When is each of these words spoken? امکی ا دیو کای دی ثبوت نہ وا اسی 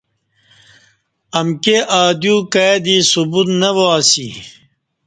امکی 1.39 1.77
ا 1.99 2.01
دیو 2.21 2.37
کای 2.53 2.75
دی 2.85 2.95
ثبوت 3.11 3.47
نہ 3.59 3.69
وا 3.75 3.87
اسی 3.97 4.27